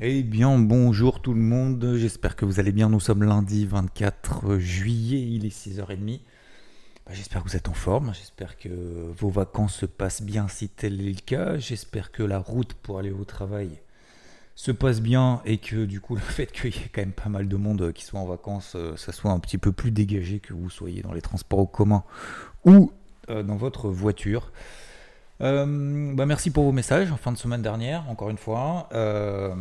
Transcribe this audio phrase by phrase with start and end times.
[0.00, 2.88] Eh bien, bonjour tout le monde, j'espère que vous allez bien.
[2.88, 6.18] Nous sommes lundi 24 juillet, il est 6h30.
[7.06, 8.68] Bah, j'espère que vous êtes en forme, j'espère que
[9.16, 11.58] vos vacances se passent bien si tel est le cas.
[11.58, 13.70] J'espère que la route pour aller au travail
[14.56, 17.28] se passe bien et que du coup le fait qu'il y ait quand même pas
[17.28, 20.40] mal de monde qui soit en vacances, euh, ça soit un petit peu plus dégagé
[20.40, 22.02] que vous soyez dans les transports en commun
[22.64, 22.90] ou
[23.30, 24.50] euh, dans votre voiture.
[25.40, 28.88] Euh, bah merci pour vos messages en fin de semaine dernière, encore une fois.
[28.92, 29.54] Euh,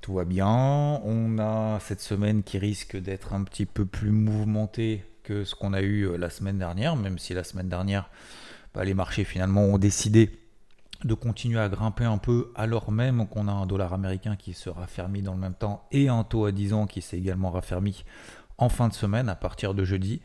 [0.00, 1.00] tout va bien.
[1.04, 5.72] On a cette semaine qui risque d'être un petit peu plus mouvementée que ce qu'on
[5.72, 8.10] a eu euh, la semaine dernière, même si la semaine dernière,
[8.74, 10.38] bah, les marchés finalement ont décidé
[11.04, 14.70] de continuer à grimper un peu alors même qu'on a un dollar américain qui se
[14.70, 18.04] raffermit dans le même temps et un taux à 10 ans qui s'est également raffermi
[18.58, 20.20] en fin de semaine à partir de jeudi.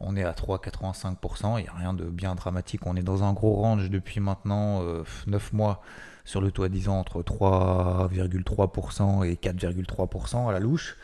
[0.00, 2.86] On est à 3,85%, il n'y a rien de bien dramatique.
[2.86, 5.82] On est dans un gros range depuis maintenant 9 euh, mois
[6.24, 10.96] sur le taux à 10 ans entre 3,3% et 4,3% à la louche.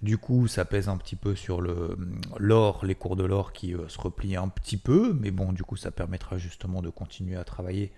[0.00, 3.88] Du coup, ça pèse un petit peu sur l'or, les cours de l'or qui euh,
[3.88, 7.42] se replient un petit peu, mais bon, du coup, ça permettra justement de continuer à
[7.42, 7.90] travailler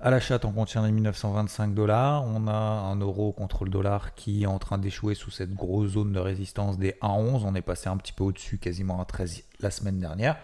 [0.00, 2.24] à l'achat en contient les 1925 dollars.
[2.24, 5.92] On a un euro contre le dollar qui est en train d'échouer sous cette grosse
[5.92, 7.42] zone de résistance des 1,11.
[7.44, 10.36] On est passé un petit peu au-dessus, quasiment à 13 la semaine dernière.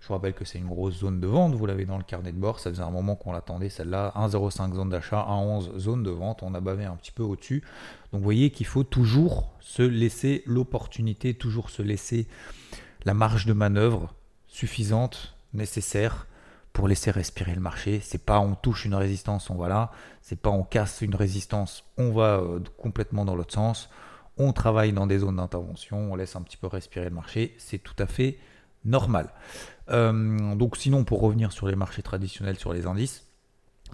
[0.00, 2.32] Je vous rappelle que c'est une grosse zone de vente, vous l'avez dans le carnet
[2.32, 6.10] de bord, ça faisait un moment qu'on l'attendait, celle-là, 1,05 zone d'achat, 1,11 zone de
[6.10, 7.62] vente, on a bavé un petit peu au-dessus.
[8.12, 12.26] Donc vous voyez qu'il faut toujours se laisser l'opportunité, toujours se laisser
[13.04, 14.14] la marge de manœuvre
[14.46, 16.26] suffisante, nécessaire
[16.72, 18.00] pour laisser respirer le marché.
[18.02, 19.90] C'est pas on touche une résistance, on va là,
[20.22, 23.90] c'est pas on casse une résistance, on va euh, complètement dans l'autre sens.
[24.38, 27.78] On travaille dans des zones d'intervention, on laisse un petit peu respirer le marché, c'est
[27.78, 28.38] tout à fait
[28.84, 29.30] normal.
[29.90, 33.26] Euh, donc sinon, pour revenir sur les marchés traditionnels, sur les indices,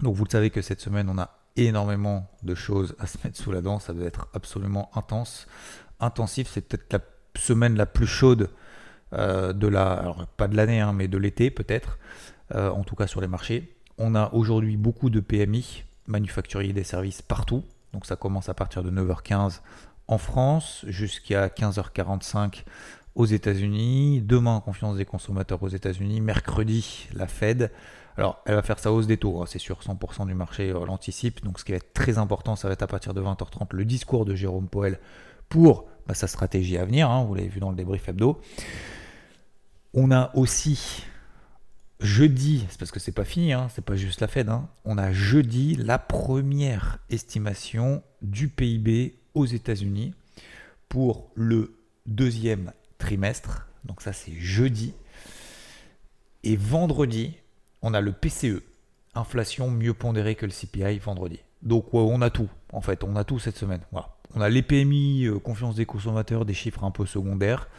[0.01, 3.37] donc vous le savez que cette semaine, on a énormément de choses à se mettre
[3.37, 5.47] sous la dent, ça doit être absolument intense,
[5.99, 6.99] intensif, c'est peut-être la
[7.35, 8.49] semaine la plus chaude
[9.13, 11.97] euh, de la, alors l'année, hein, mais de l'été peut-être,
[12.53, 13.75] euh, en tout cas sur les marchés.
[13.97, 17.63] On a aujourd'hui beaucoup de PMI, manufacturiers des services partout,
[17.93, 19.61] donc ça commence à partir de 9h15
[20.07, 22.63] en France jusqu'à 15h45
[23.17, 24.21] aux États-Unis.
[24.21, 26.21] Demain, confiance des consommateurs aux États-Unis.
[26.21, 27.71] Mercredi, la Fed.
[28.15, 30.85] Alors, elle va faire sa hausse des taux, hein, c'est sûr, 100% du marché euh,
[30.85, 31.43] l'anticipe.
[31.43, 33.85] Donc, ce qui va être très important, ça va être à partir de 20h30 le
[33.85, 34.99] discours de Jérôme Powell
[35.49, 37.09] pour bah, sa stratégie à venir.
[37.09, 38.39] Hein, vous l'avez vu dans le débrief hebdo.
[39.93, 41.03] On a aussi
[41.99, 44.51] jeudi, c'est parce que c'est pas fini, hein, c'est pas juste la Fed.
[44.85, 50.13] on a jeudi la première estimation du PIB aux États-Unis
[50.87, 52.71] pour le deuxième
[53.07, 53.67] trimestre.
[53.85, 54.93] Donc ça c'est jeudi.
[56.43, 57.37] Et vendredi,
[57.81, 58.61] on a le PCE,
[59.15, 61.39] inflation mieux pondérée que le CPI vendredi.
[61.61, 63.81] Donc on a tout, en fait, on a tout cette semaine.
[64.35, 67.69] On a les PMI, euh, confiance des consommateurs, des chiffres un peu secondaires.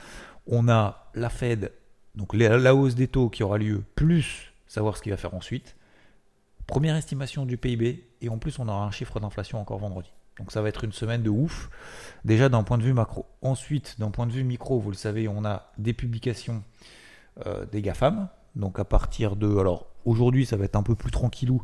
[0.46, 1.72] On a la Fed,
[2.14, 5.76] donc la hausse des taux qui aura lieu, plus savoir ce qu'il va faire ensuite.
[6.66, 10.10] Première estimation du PIB, et en plus on aura un chiffre d'inflation encore vendredi.
[10.38, 11.70] Donc ça va être une semaine de ouf,
[12.24, 13.26] déjà d'un point de vue macro.
[13.42, 16.62] Ensuite, d'un point de vue micro, vous le savez, on a des publications
[17.46, 18.28] euh, des GAFAM.
[18.56, 19.58] Donc à partir de...
[19.58, 21.62] Alors aujourd'hui, ça va être un peu plus tranquillou.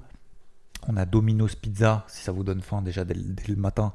[0.87, 3.93] On a Domino's Pizza, si ça vous donne faim déjà dès, le matin.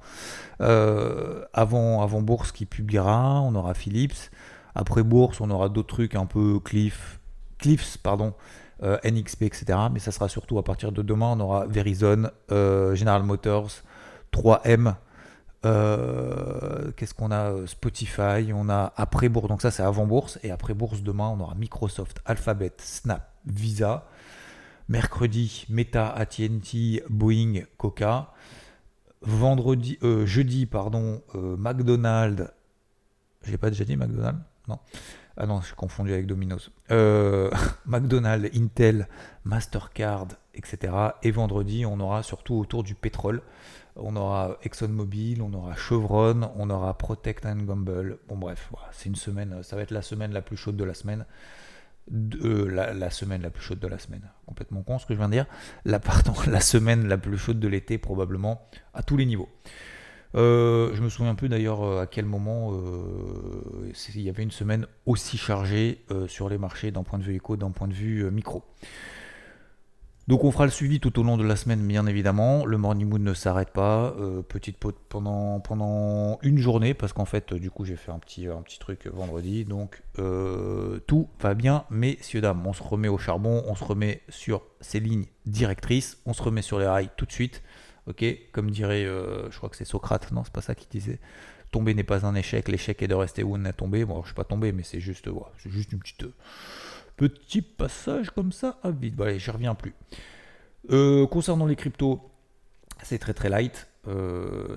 [0.61, 4.31] Euh, avant, avant Bourse qui publiera, on aura Philips.
[4.75, 7.19] Après Bourse, on aura d'autres trucs un peu Cliff,
[7.59, 8.33] Cliffs, pardon,
[8.81, 9.77] euh, NXP, etc.
[9.91, 13.83] Mais ça sera surtout à partir de demain, on aura Verizon, General Motors,
[14.33, 14.95] 3M.
[15.65, 20.39] Euh, qu'est-ce qu'on a euh, Spotify, on a après bourse, donc ça c'est avant bourse,
[20.41, 24.07] et après bourse demain on aura Microsoft, Alphabet, Snap, Visa.
[24.87, 28.33] Mercredi, Meta, AT&T, Boeing, Coca.
[29.21, 32.49] Vendredi, euh, jeudi, pardon, McDonald's.
[33.43, 34.41] J'ai pas déjà dit McDonald's?
[34.67, 34.79] Non.
[35.39, 36.69] Ah non, je suis confondu avec Domino's.
[37.85, 39.07] McDonald's, Intel,
[39.45, 40.93] Mastercard, etc.
[41.23, 43.41] Et vendredi, on aura surtout autour du pétrole
[44.01, 48.17] on aura ExxonMobil, on aura Chevron, on aura Protect and Gamble.
[48.27, 50.93] Bon bref, c'est une semaine, ça va être la semaine la plus chaude de la
[50.93, 51.25] semaine.
[52.43, 54.23] Euh, la, semaine la plus chaude de la semaine.
[54.47, 55.45] Complètement con ce que je viens de dire.
[55.85, 55.99] La
[56.61, 59.49] semaine la plus chaude de l'été probablement à tous les niveaux.
[60.35, 62.71] Euh, je me souviens peu d'ailleurs euh, à quel moment
[64.15, 67.57] il y avait une semaine aussi chargée sur les marchés d'un point de vue éco,
[67.57, 68.63] d'un point de vue micro.
[70.29, 72.63] Donc on fera le suivi tout au long de la semaine, bien évidemment.
[72.63, 74.13] Le morning mood ne s'arrête pas.
[74.19, 78.47] Euh, petite pause pendant, une journée, parce qu'en fait, du coup, j'ai fait un petit,
[78.79, 79.65] truc vendredi.
[79.65, 82.61] Donc euh, tout va bien, messieurs, dames.
[82.63, 86.61] On se remet au charbon, on se remet sur ces lignes directrices, on se remet
[86.61, 87.63] sur les rails tout de suite.
[88.09, 91.19] Ok, comme dirait, euh, je crois que c'est Socrate, non, c'est pas ça qu'il disait.
[91.71, 94.03] Tomber n'est pas un échec, l'échec est de rester où on est tombé.
[94.03, 96.25] Bon, je suis pas tombé, mais c'est juste, voilà, c'est juste une petite
[97.17, 99.15] petit passage comme ça à vide.
[99.15, 99.93] Bon, j'y reviens plus.
[101.27, 102.19] concernant les cryptos,
[103.03, 103.87] c'est très très light,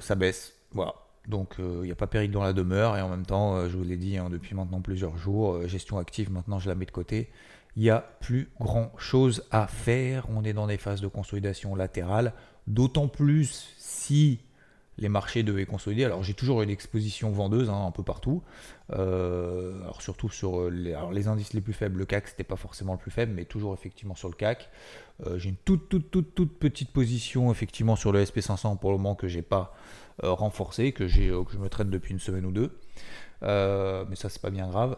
[0.01, 0.95] ça baisse, voilà.
[1.29, 3.85] Donc il n'y a pas péril dans la demeure et en même temps, je vous
[3.85, 7.31] l'ai dit hein, depuis maintenant plusieurs jours, gestion active, maintenant je la mets de côté
[7.77, 10.27] il n'y a plus grand chose à faire.
[10.31, 12.35] On est dans des phases de consolidation latérale,
[12.67, 14.41] d'autant plus si
[14.99, 16.05] les marchés devaient consolider.
[16.05, 18.43] Alors j'ai toujours une exposition vendeuse hein, un peu partout.
[18.93, 22.99] Euh, alors surtout sur les, indices les plus faibles, le CAC c'était pas forcément le
[22.99, 24.71] plus faible, mais toujours effectivement sur le CAC.
[25.27, 28.99] Euh, j'ai une toute toute toute toute petite position effectivement sur le SP500 pour le
[28.99, 29.75] moment que j'ai pas
[30.23, 32.79] euh, renforcé, que je me traite depuis une semaine ou deux.
[33.41, 34.97] mais ça c'est pas bien grave.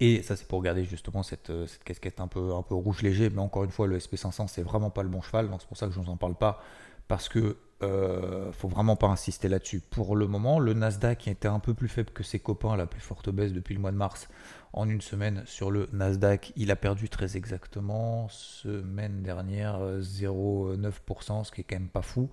[0.00, 3.02] Et ça, c'est pour regarder justement cette, euh, cette, casquette un peu, un peu rouge
[3.02, 3.30] léger.
[3.30, 5.50] Mais encore une fois, le SP500, c'est vraiment pas le bon cheval.
[5.50, 6.62] Donc c'est pour ça que je ne vous en parle pas.
[7.06, 9.80] Parce que euh, faut vraiment pas insister là-dessus.
[9.80, 13.00] Pour le moment, le Nasdaq était un peu plus faible que ses copains, la plus
[13.00, 14.28] forte baisse depuis le mois de mars,
[14.72, 21.50] en une semaine sur le Nasdaq, il a perdu très exactement semaine dernière 0,9%, ce
[21.50, 22.30] qui est quand même pas fou.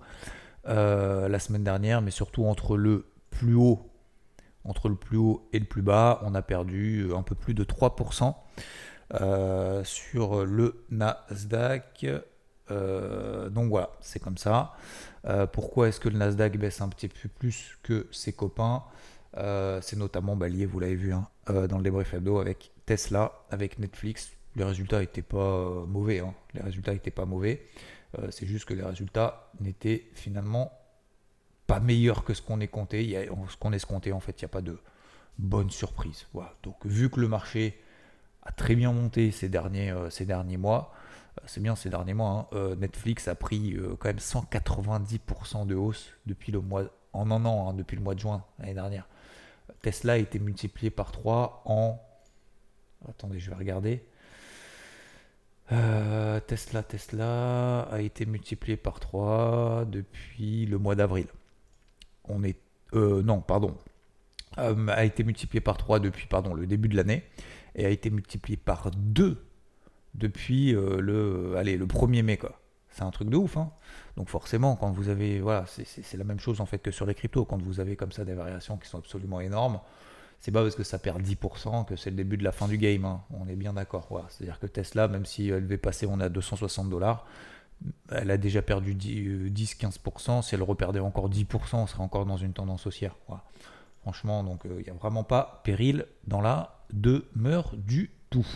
[0.66, 3.87] Euh, la semaine dernière, mais surtout entre le plus haut
[4.64, 7.64] entre le plus haut et le plus bas, on a perdu un peu plus de
[7.64, 8.34] 3%
[9.14, 12.06] euh, sur le Nasdaq.
[12.70, 14.74] Euh, donc voilà, c'est comme ça.
[15.24, 18.84] Euh, pourquoi est-ce que le Nasdaq baisse un petit peu plus que ses copains?
[19.80, 23.78] C'est notamment bah, lié, vous l'avez vu, hein, dans le débrief hebdo avec Tesla, avec
[23.78, 24.32] Netflix.
[24.56, 26.18] Les résultats n'étaient pas mauvais.
[26.18, 26.34] Hein.
[26.54, 27.64] Les résultats n'étaient pas mauvais.
[28.30, 30.72] c'est juste que les résultats n'étaient finalement
[31.68, 33.04] pas meilleur que ce qu'on est compté.
[33.04, 34.80] Il y a, ce qu'on est compté, en fait, il n'y a pas de
[35.38, 36.26] bonne surprise.
[36.32, 36.52] Voilà.
[36.64, 37.80] Donc, vu que le marché
[38.42, 40.92] a très bien monté ces derniers, euh, ces derniers mois,
[41.38, 45.74] euh, c'est bien ces derniers mois, hein, euh, Netflix a pris quand même 190% de
[45.74, 49.06] hausse depuis le mois, en un an, hein, depuis le mois de juin l'année dernière.
[49.82, 52.00] Tesla a été multiplié par 3 en.
[53.08, 54.04] Attendez, je vais regarder.
[55.68, 61.26] Tesla, Tesla a été multiplié par 3 depuis le mois d'avril
[62.28, 62.58] on est.
[62.94, 63.76] Euh, non, pardon.
[64.58, 67.22] Euh, a été multiplié par 3 depuis pardon, le début de l'année
[67.74, 69.44] et a été multiplié par 2
[70.14, 72.38] depuis euh, le, allez, le 1er mai.
[72.90, 73.56] C'est un truc de ouf.
[73.56, 73.70] Hein.
[74.16, 75.40] Donc forcément, quand vous avez...
[75.40, 77.44] Voilà, c'est, la même chose en fait que sur les cryptos.
[77.44, 79.80] Quand vous avez comme ça des variations qui sont absolument énormes,
[80.40, 82.78] c'est pas parce que ça perd 10% que c'est le début de la fin du
[82.78, 83.04] game.
[83.04, 83.22] Hein.
[83.38, 84.08] On est bien d'accord.
[84.28, 87.26] C'est-à-dire que Tesla, même si elle devait passer, on a 260 dollars,
[88.10, 90.42] elle a déjà perdu 10-15%.
[90.42, 93.16] Si elle reperdait encore 10%, on serait encore dans une tendance haussière.
[94.02, 98.46] Franchement, donc il euh, n'y a vraiment pas péril dans la demeure du tout.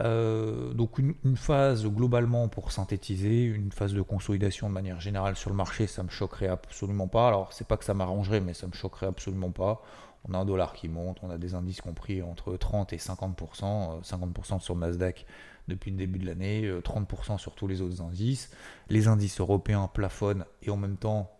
[0.00, 5.50] Euh, donc une, phase globalement pour synthétiser, une phase de consolidation de manière générale sur
[5.50, 7.28] le marché, ça me choquerait absolument pas.
[7.28, 9.82] Alors c'est pas que ça m'arrangerait, mais ça me choquerait absolument pas.
[10.28, 14.02] On a un dollar qui monte, on a des indices compris entre 30 et 50%,
[14.02, 15.26] 50% euh, sur le Nasdaq
[15.68, 18.50] depuis le début de l'année, 30% euh, sur tous les autres indices.
[18.88, 21.30] Les indices européens plafonnent et en même temps,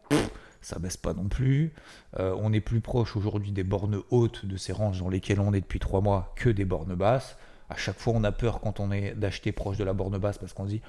[0.62, 1.73] ça baisse pas non plus.
[2.19, 5.52] Euh, on est plus proche aujourd'hui des bornes hautes de ces ranges dans lesquelles on
[5.52, 7.37] est depuis 3 mois que des bornes basses.
[7.70, 10.38] À chaque fois, on a peur quand on est d'acheter proche de la borne basse
[10.38, 10.82] parce qu'on se dit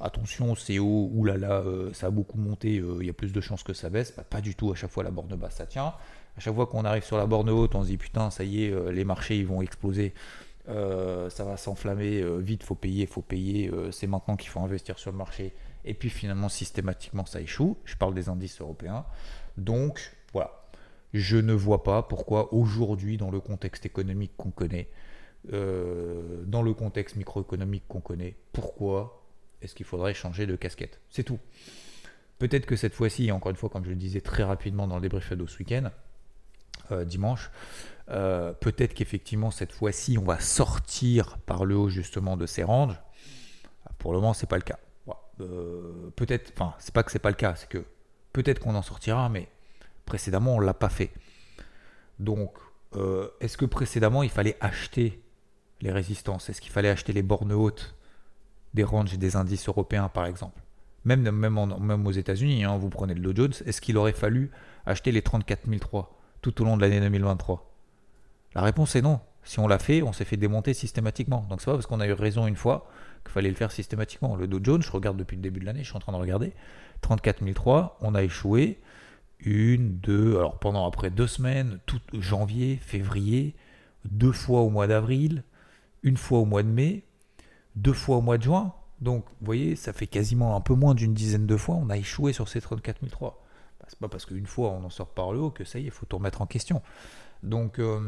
[0.00, 3.62] attention, c'est haut, oulala, euh, ça a beaucoup monté, il y a plus de chances
[3.62, 4.14] que ça baisse.
[4.16, 5.94] Bah, pas du tout, à chaque fois, la borne basse, ça tient.
[6.36, 8.64] À chaque fois qu'on arrive sur la borne haute, on se dit putain, ça y
[8.64, 10.12] est, les marchés ils vont exploser.
[10.68, 14.60] Euh, ça va s'enflammer, euh, vite, faut payer, faut payer, euh, c'est maintenant qu'il faut
[14.60, 15.52] investir sur le marché.
[15.84, 17.76] Et puis finalement, systématiquement, ça échoue.
[17.84, 19.04] Je parle des indices européens.
[19.56, 20.50] Donc, voilà.
[21.14, 24.88] Je ne vois pas pourquoi aujourd'hui, dans le contexte économique qu'on connaît,
[25.52, 29.22] dans le contexte microéconomique qu'on connaît, pourquoi
[29.62, 31.00] est-ce qu'il faudrait changer de casquette?
[31.10, 31.38] C'est tout.
[32.38, 35.02] Peut-être que cette fois-ci, encore une fois, comme je le disais très rapidement dans le
[35.02, 35.90] débrief de ce week-end,
[37.04, 37.50] dimanche,
[38.10, 43.00] euh, peut-être qu'effectivement cette fois-ci on va sortir par le haut justement de ces ranges.
[43.98, 44.78] Pour le moment c'est pas le cas.
[45.40, 47.84] Euh, peut-être, enfin c'est pas que c'est pas le cas, c'est que
[48.32, 49.48] peut-être qu'on en sortira, mais
[50.04, 51.10] précédemment on l'a pas fait.
[52.20, 52.54] Donc
[52.94, 55.20] euh, est-ce que précédemment il fallait acheter
[55.80, 57.94] les résistances Est-ce qu'il fallait acheter les bornes hautes
[58.74, 60.60] des ranges et des indices européens par exemple?
[61.04, 64.50] Même, aux États-Unis, hein, vous prenez le Dow Jones, est-ce qu'il aurait fallu
[64.86, 67.76] acheter les 34 003 tout au long de l'année 2023
[68.56, 69.20] la réponse est non.
[69.44, 71.46] Si on l'a fait, on s'est fait démonter systématiquement.
[71.50, 72.88] Donc c'est pas parce qu'on a eu raison une fois
[73.22, 74.34] qu'il fallait le faire systématiquement.
[74.34, 76.16] Le Dow Jones, je regarde depuis le début de l'année, je suis en train de
[76.16, 76.54] regarder.
[77.02, 78.80] 34 003, on a échoué.
[79.40, 83.54] Une, deux, alors pendant après deux semaines, tout janvier, février,
[84.06, 85.44] deux fois au mois d'avril,
[86.06, 87.02] une fois au mois de mai,
[87.74, 88.72] deux fois au mois de juin.
[89.00, 91.98] Donc, vous voyez, ça fait quasiment un peu moins d'une dizaine de fois, on a
[91.98, 93.42] échoué sur ces 34 003.
[93.80, 95.82] Bah, c'est pas parce qu'une fois on en sort par le haut que ça y
[95.82, 96.80] est, il faut tout remettre en question.
[97.42, 98.00] Donc, euh,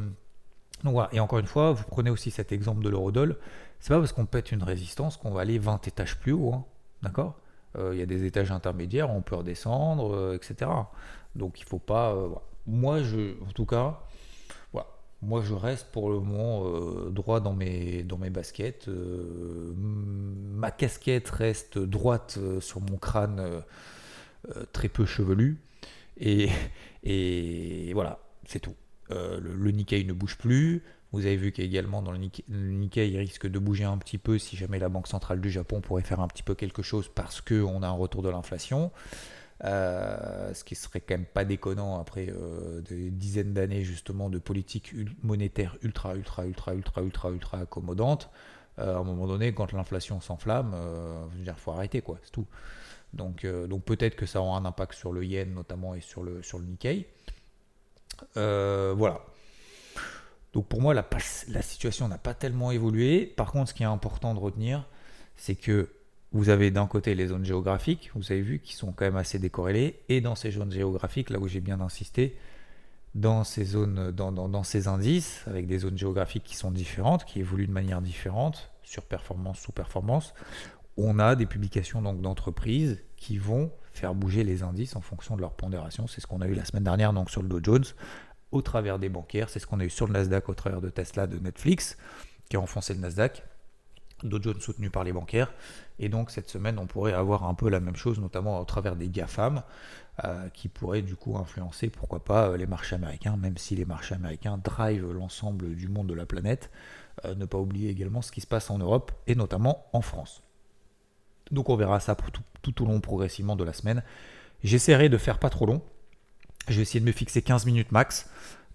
[0.85, 1.11] donc voilà.
[1.13, 3.37] Et encore une fois, vous prenez aussi cet exemple de l'eurodoll.
[3.81, 6.55] C'est pas parce qu'on pète une résistance qu'on va aller 20 étages plus haut.
[6.55, 6.65] Hein.
[7.03, 7.35] D'accord?
[7.77, 10.71] Euh, Il y a des étages intermédiaires, on peut redescendre, euh, etc.
[11.35, 12.17] Donc il faut pas.
[12.67, 14.01] Moi, je, en tout cas,
[15.21, 18.87] moi, je reste pour le moment euh, droit dans mes, baskets.
[18.89, 23.63] Euh, ma casquette reste droite euh, sur mon crâne
[24.73, 25.59] très peu chevelu.
[26.21, 26.51] Et,
[27.95, 28.77] voilà, c'est tout.
[29.11, 30.83] le, le, Nikkei ne bouge plus.
[31.11, 34.19] Vous avez vu qu'également dans le Nikkei, le Nikkei, il risque de bouger un petit
[34.19, 37.11] peu si jamais la Banque centrale du Japon pourrait faire un petit peu quelque chose
[37.13, 38.93] parce qu'on a un retour de l'inflation.
[39.65, 44.39] Euh, ce qui serait quand même pas déconnant après euh, des dizaines d'années justement de
[44.39, 48.31] politique monétaire ultra ultra ultra ultra ultra ultra accommodante.
[48.79, 50.77] Euh, à un moment donné, quand l'inflation s'enflamme,
[51.41, 52.47] il faut arrêter quoi, c'est tout.
[53.15, 56.43] Donc, donc peut-être que ça aura un impact sur le yen notamment et sur le,
[56.43, 57.09] sur le Nikkei.
[58.35, 59.21] voilà.
[60.53, 61.07] Donc pour moi, la,
[61.49, 63.27] la situation n'a pas tellement évolué.
[63.27, 64.87] Par contre, ce qui est important de retenir,
[65.37, 65.89] c'est que
[66.33, 69.39] vous avez d'un côté les zones géographiques, vous avez vu, qui sont quand même assez
[69.39, 72.37] décorrélées, et dans ces zones géographiques, là où j'ai bien insisté,
[73.15, 78.71] dans ces indices, avec des zones géographiques qui sont différentes, qui évoluent de manière différente,
[78.83, 80.35] sur performance, sous performance,
[80.97, 85.41] on a des publications donc d'entreprises qui vont faire bouger les indices en fonction de
[85.41, 86.07] leur pondération.
[86.07, 87.85] C'est ce qu'on a eu la semaine dernière donc sur le Dow Jones,
[88.51, 89.49] au travers des bancaires.
[89.49, 91.97] C'est ce qu'on a eu sur le Nasdaq au travers de Tesla, de Netflix,
[92.49, 93.45] qui a enfoncé le Nasdaq.
[94.23, 95.53] Dow Jones soutenu par les bancaires.
[95.99, 98.97] Et donc cette semaine, on pourrait avoir un peu la même chose, notamment au travers
[98.97, 99.63] des GAFAM,
[100.25, 103.85] euh, qui pourraient du coup influencer, pourquoi pas, euh, les marchés américains, même si les
[103.85, 106.71] marchés américains drivent l'ensemble du monde de la planète.
[107.25, 110.43] Euh, ne pas oublier également ce qui se passe en Europe et notamment en France.
[111.51, 114.03] Donc on verra ça tout, tout au long progressivement de la semaine.
[114.63, 115.83] J'essaierai de faire pas trop long.
[116.69, 118.29] Je vais essayer de me fixer 15 minutes max.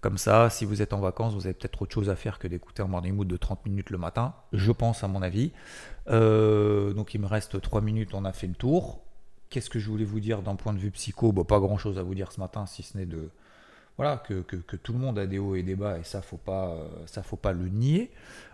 [0.04, 2.46] Comme ça, si vous êtes en vacances, vous avez peut-être autre chose à faire que
[2.46, 5.50] d'écouter un morning mood de 30 minutes le matin, je pense à mon avis.
[6.08, 9.00] Euh, donc il me reste 3 minutes, on a fait le tour.
[9.48, 11.32] Qu'est-ce que je voulais vous dire d'un point de vue psycho?
[11.32, 13.30] Bon, Pas grand-chose à vous dire ce matin, si ce n'est de...
[13.96, 14.42] Voilà, que,
[14.76, 17.38] tout le monde a des hauts et des bas, et ça, faut pas, ça faut
[17.38, 18.10] pas le nier.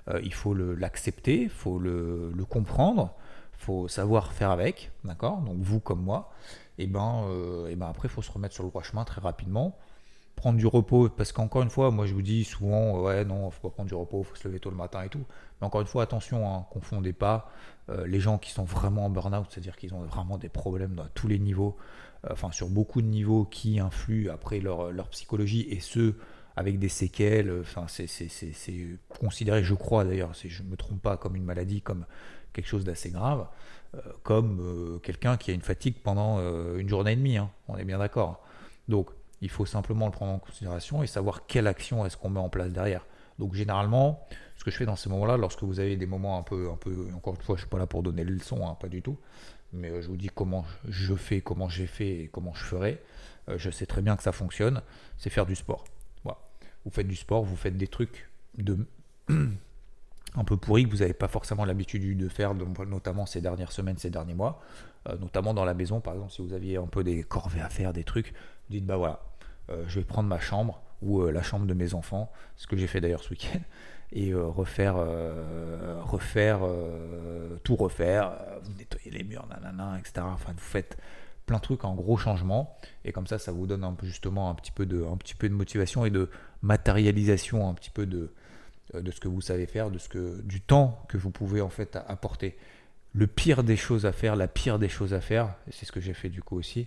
[0.06, 3.12] Euh, il faut l'accepter, il faut le, comprendre,
[3.58, 5.38] il faut savoir faire avec, d'accord?
[5.38, 6.30] Donc vous comme moi,
[6.78, 9.20] et ben, euh, et ben après, il faut se remettre sur le droit chemin très
[9.20, 9.76] rapidement
[10.40, 13.50] prendre du repos, parce qu'encore une fois, moi je vous dis souvent, euh, ouais, non,
[13.50, 15.24] faut pas prendre du repos, faut se lever tôt le matin et tout.
[15.60, 17.52] Mais encore une fois, attention, hein, confondez pas
[17.90, 21.06] euh, les gens qui sont vraiment en burn-out, c'est-à-dire qu'ils ont vraiment des problèmes dans
[21.12, 21.76] tous les niveaux,
[22.24, 26.16] euh, enfin sur beaucoup de niveaux qui influent après leur, leur psychologie et ceux
[26.56, 27.52] avec des séquelles.
[27.60, 28.08] Enfin, c'est
[29.20, 32.06] considéré, je crois d'ailleurs, si je me trompe pas, comme une maladie, comme
[32.54, 33.46] quelque chose d'assez grave,
[34.22, 36.40] comme quelqu'un qui a une fatigue pendant
[36.76, 37.36] une journée et demie.
[37.36, 38.42] Hein, on est bien d'accord.
[38.88, 42.40] Donc, il faut simplement le prendre en considération et savoir quelle action est-ce qu'on met
[42.40, 43.06] en place derrière.
[43.38, 46.42] Donc généralement, ce que je fais dans ces moments-là, lorsque vous avez des moments un
[46.42, 48.76] peu, un peu, encore une fois, je suis pas là pour donner les leçons, hein,
[48.78, 49.18] pas du tout,
[49.72, 53.02] mais euh, je vous dis comment je fais, comment j'ai fait et comment je ferai.
[53.48, 54.82] Euh, je sais très bien que ça fonctionne,
[55.16, 55.84] c'est faire du sport.
[56.84, 58.86] Vous faites du sport, vous faites des trucs de
[59.28, 63.98] un peu pourris que vous n'avez pas forcément l'habitude de faire, notamment ces dernières semaines,
[63.98, 64.60] ces derniers mois,
[65.08, 67.68] euh, notamment dans la maison, par exemple, si vous aviez un peu des corvées à
[67.68, 69.20] faire, des trucs, vous dites bah voilà,
[69.86, 72.86] je vais prendre ma chambre ou euh, la chambre de mes enfants, ce que j'ai
[72.86, 73.60] fait d'ailleurs ce week-end,
[74.12, 74.96] et euh, refaire,
[76.02, 76.60] refaire
[77.62, 80.26] tout refaire, vous nettoyez les murs, nanana, etc.
[80.26, 80.98] Enfin, vous faites
[81.46, 84.54] plein de trucs en gros changement, et comme ça, ça vous donne un justement un
[84.54, 86.28] petit peu de, un petit peu de motivation et de
[86.62, 88.32] matérialisation un petit peu de,
[88.94, 91.70] de ce que vous savez faire, de ce que, du temps que vous pouvez en
[91.70, 92.56] fait apporter.
[93.12, 96.00] Le pire des choses à faire, la pire des choses à faire, c'est ce que
[96.00, 96.86] j'ai fait du coup aussi,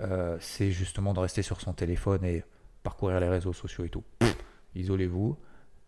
[0.00, 2.44] euh, c'est justement de rester sur son téléphone et
[2.82, 4.04] parcourir les réseaux sociaux et tout.
[4.74, 5.36] Isolez-vous.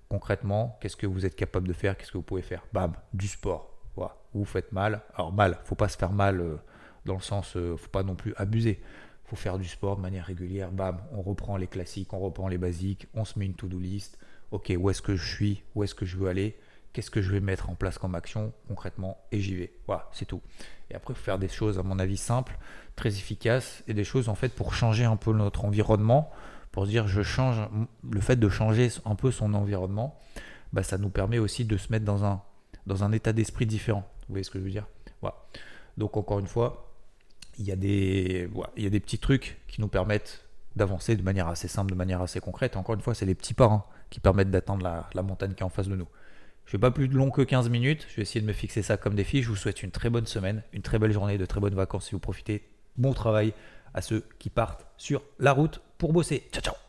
[0.09, 1.97] Concrètement, qu'est-ce que vous êtes capable de faire?
[1.97, 2.65] Qu'est-ce que vous pouvez faire?
[2.73, 3.75] Bam, du sport.
[3.95, 4.17] Voilà.
[4.33, 5.03] Vous faites mal.
[5.15, 6.57] Alors mal, faut pas se faire mal euh,
[7.05, 8.81] dans le sens, euh, faut pas non plus abuser.
[9.25, 10.73] Faut faire du sport de manière régulière.
[10.73, 14.19] Bam, on reprend les classiques, on reprend les basiques, on se met une to-do list.
[14.50, 15.62] Ok, où est-ce que je suis?
[15.75, 16.59] Où est-ce que je veux aller?
[16.99, 19.73] Qu'est-ce que je vais mettre en place comme action concrètement Et j'y vais.
[19.87, 20.43] Voilà, c'est tout.
[20.90, 22.59] Et après, il faut faire des choses, à mon avis, simples,
[22.97, 26.33] très efficaces, et des choses, en fait, pour changer un peu notre environnement,
[26.73, 27.61] pour se dire, je change,
[28.11, 30.19] le fait de changer un peu son environnement,
[30.73, 32.43] bah, ça nous permet aussi de se mettre dans un,
[32.88, 34.02] dans un état d'esprit différent.
[34.23, 34.88] Vous voyez ce que je veux dire?
[35.21, 35.37] Voilà.
[35.99, 36.93] Donc, encore une fois,
[37.61, 41.23] il y, a des, il y a des petits trucs qui nous permettent d'avancer de
[41.23, 42.76] manière assez simple, de manière assez concrète.
[42.76, 45.62] encore une fois, c'est les petits pas hein, qui permettent d'atteindre la, la montagne qui
[45.62, 46.09] est en face de nous.
[46.69, 48.07] Je vais pas plus long que 15 minutes.
[48.11, 49.43] Je vais essayer de me fixer ça comme défi.
[49.43, 52.09] Je vous souhaite une très bonne semaine, une très belle journée, de très bonnes vacances
[52.09, 52.69] si vous profitez.
[52.99, 53.55] Bon travail
[53.95, 56.47] à ceux qui partent sur la route pour bosser.
[56.53, 56.79] Ciao ciao